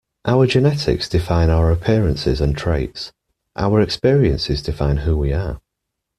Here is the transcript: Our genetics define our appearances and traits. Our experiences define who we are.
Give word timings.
Our 0.25 0.47
genetics 0.47 1.07
define 1.07 1.51
our 1.51 1.71
appearances 1.71 2.41
and 2.41 2.57
traits. 2.57 3.11
Our 3.55 3.81
experiences 3.81 4.63
define 4.63 4.97
who 4.97 5.15
we 5.15 5.31
are. 5.31 5.59